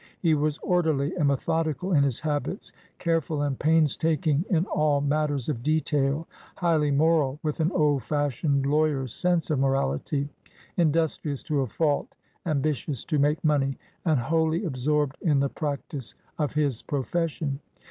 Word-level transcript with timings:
He 0.19 0.33
was 0.33 0.57
orderly 0.63 1.15
and 1.15 1.27
methodical 1.27 1.93
in 1.93 2.03
his 2.03 2.21
habits, 2.21 2.71
careful 2.97 3.43
and 3.43 3.59
pains 3.59 3.95
taking 3.95 4.43
in 4.49 4.65
all 4.65 4.99
matters 4.99 5.47
of 5.47 5.61
detail, 5.61 6.27
highly 6.55 6.89
moral 6.89 7.37
"with 7.43 7.59
an 7.59 7.71
old 7.71 8.01
fashioned 8.01 8.65
lawyer's 8.65 9.13
sense 9.13 9.51
of 9.51 9.59
moral 9.59 9.93
ity," 9.93 10.27
industrious 10.75 11.43
to 11.43 11.61
a 11.61 11.67
fault, 11.67 12.15
ambitious 12.47 13.05
to 13.05 13.19
make 13.19 13.43
money, 13.43 13.77
and 14.03 14.19
wholly 14.19 14.65
absorbed 14.65 15.17
in 15.21 15.39
the 15.39 15.49
practice 15.49 16.15
of 16.39 16.53
his 16.53 16.81
profession. 16.81 17.59